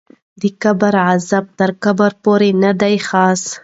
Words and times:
د 0.41 0.43
قبر 0.61 0.93
غذاب 1.07 1.45
تر 1.59 1.71
قبر 1.83 2.11
پورې 2.23 2.49
ندی 2.63 2.95
خاص 3.07 3.41